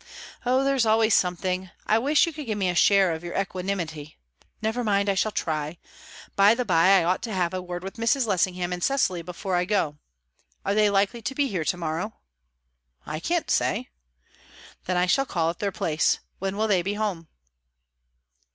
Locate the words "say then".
13.51-14.97